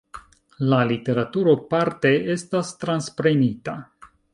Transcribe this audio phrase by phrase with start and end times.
[0.73, 3.81] La literaturo parte estas transprenita.